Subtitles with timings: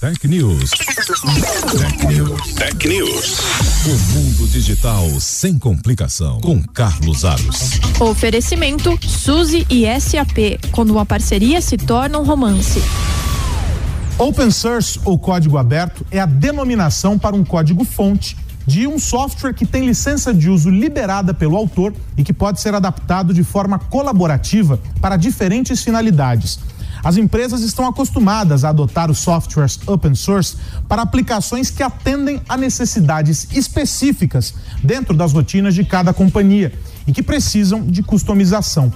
[0.00, 0.70] Tech News.
[0.70, 2.54] Tech News.
[2.54, 3.40] Tech News.
[3.84, 6.40] O mundo digital sem complicação.
[6.40, 7.80] Com Carlos Aros.
[7.98, 10.60] Oferecimento Suzy e SAP.
[10.70, 12.80] Quando uma parceria se torna um romance.
[14.16, 18.36] Open source ou código aberto é a denominação para um código-fonte
[18.68, 22.72] de um software que tem licença de uso liberada pelo autor e que pode ser
[22.72, 26.60] adaptado de forma colaborativa para diferentes finalidades.
[27.02, 30.56] As empresas estão acostumadas a adotar os softwares open source
[30.88, 36.72] para aplicações que atendem a necessidades específicas dentro das rotinas de cada companhia
[37.06, 38.92] e que precisam de customização.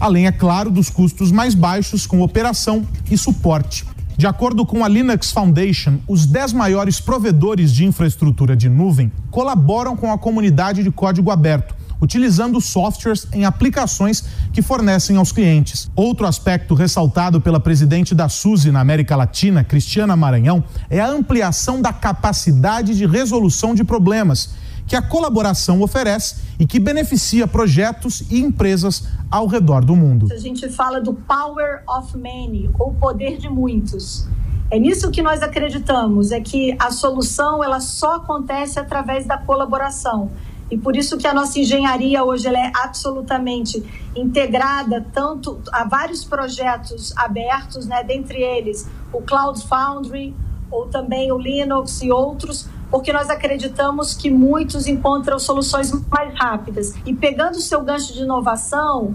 [0.00, 3.86] Além, é claro, dos custos mais baixos com operação e suporte.
[4.16, 9.96] De acordo com a Linux Foundation, os 10 maiores provedores de infraestrutura de nuvem colaboram
[9.96, 14.22] com a comunidade de código aberto utilizando softwares em aplicações
[14.52, 15.90] que fornecem aos clientes.
[15.96, 21.80] Outro aspecto ressaltado pela presidente da SUSE na América Latina, Cristiana Maranhão, é a ampliação
[21.80, 24.54] da capacidade de resolução de problemas
[24.86, 30.28] que a colaboração oferece e que beneficia projetos e empresas ao redor do mundo.
[30.30, 34.28] A gente fala do power of many, ou poder de muitos.
[34.70, 40.30] É nisso que nós acreditamos, é que a solução ela só acontece através da colaboração.
[40.70, 43.82] E por isso que a nossa engenharia hoje ela é absolutamente
[44.16, 50.34] integrada tanto a vários projetos abertos, né, dentre eles o Cloud Foundry
[50.70, 56.94] ou também o Linux e outros, porque nós acreditamos que muitos encontram soluções mais rápidas.
[57.04, 59.14] E pegando o seu gancho de inovação,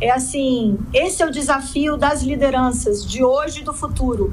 [0.00, 4.32] é assim, esse é o desafio das lideranças de hoje e do futuro.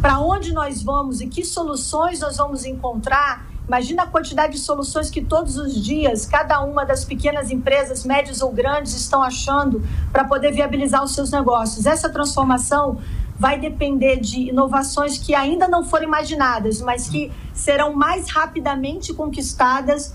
[0.00, 5.10] Para onde nós vamos e que soluções nós vamos encontrar Imagina a quantidade de soluções
[5.10, 10.24] que todos os dias cada uma das pequenas empresas, médias ou grandes, estão achando para
[10.24, 11.84] poder viabilizar os seus negócios.
[11.84, 12.98] Essa transformação
[13.36, 20.14] vai depender de inovações que ainda não foram imaginadas, mas que serão mais rapidamente conquistadas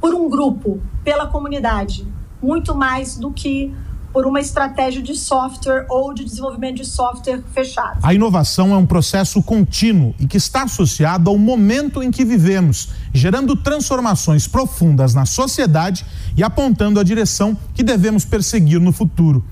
[0.00, 2.06] por um grupo, pela comunidade,
[2.42, 3.72] muito mais do que
[4.12, 7.98] por uma estratégia de software ou de desenvolvimento de software fechado.
[8.02, 12.88] A inovação é um processo contínuo e que está associado ao momento em que vivemos,
[13.12, 16.04] gerando transformações profundas na sociedade
[16.36, 19.44] e apontando a direção que devemos perseguir no futuro.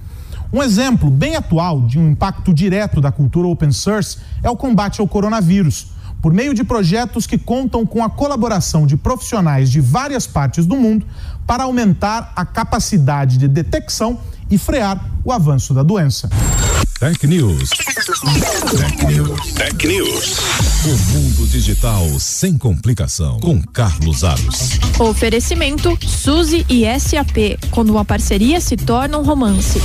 [0.52, 5.00] Um exemplo bem atual de um impacto direto da cultura open source é o combate
[5.00, 10.26] ao coronavírus por meio de projetos que contam com a colaboração de profissionais de várias
[10.26, 11.06] partes do mundo
[11.46, 14.18] para aumentar a capacidade de detecção
[14.50, 16.28] e frear o avanço da doença.
[16.98, 17.70] Tech News.
[17.70, 19.52] Tech News.
[19.54, 20.38] Tech News.
[20.84, 23.38] O mundo digital sem complicação.
[23.38, 24.80] Com Carlos Aros.
[24.98, 27.58] Oferecimento Suzy e SAP.
[27.70, 29.80] Quando uma parceria se torna um romance.